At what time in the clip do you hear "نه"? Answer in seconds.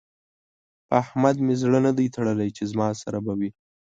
1.85-1.91